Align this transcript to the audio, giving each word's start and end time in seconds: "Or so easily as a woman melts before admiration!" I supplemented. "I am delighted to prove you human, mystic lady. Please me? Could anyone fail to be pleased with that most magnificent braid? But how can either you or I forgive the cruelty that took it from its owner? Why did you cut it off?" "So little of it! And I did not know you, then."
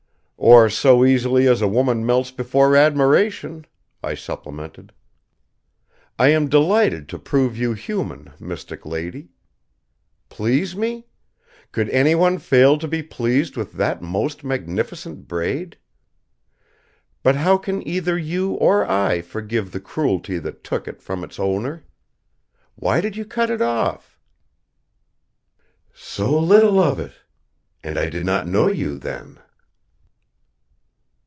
"Or 0.43 0.71
so 0.71 1.05
easily 1.05 1.47
as 1.47 1.61
a 1.61 1.67
woman 1.67 2.03
melts 2.03 2.31
before 2.31 2.75
admiration!" 2.75 3.67
I 4.01 4.15
supplemented. 4.15 4.91
"I 6.17 6.29
am 6.29 6.47
delighted 6.49 7.07
to 7.09 7.19
prove 7.19 7.55
you 7.55 7.73
human, 7.73 8.31
mystic 8.39 8.83
lady. 8.83 9.29
Please 10.29 10.75
me? 10.75 11.05
Could 11.71 11.91
anyone 11.91 12.39
fail 12.39 12.79
to 12.79 12.87
be 12.87 13.03
pleased 13.03 13.55
with 13.55 13.73
that 13.73 14.01
most 14.01 14.43
magnificent 14.43 15.27
braid? 15.27 15.77
But 17.21 17.35
how 17.35 17.59
can 17.59 17.87
either 17.87 18.17
you 18.17 18.53
or 18.53 18.83
I 18.89 19.21
forgive 19.21 19.71
the 19.71 19.79
cruelty 19.79 20.39
that 20.39 20.63
took 20.63 20.87
it 20.87 21.03
from 21.03 21.23
its 21.23 21.39
owner? 21.39 21.85
Why 22.73 22.99
did 22.99 23.15
you 23.15 23.25
cut 23.25 23.51
it 23.51 23.61
off?" 23.61 24.17
"So 25.93 26.37
little 26.39 26.79
of 26.79 26.99
it! 26.99 27.13
And 27.83 27.99
I 27.99 28.09
did 28.09 28.25
not 28.25 28.47
know 28.47 28.67
you, 28.69 28.97
then." 28.97 29.37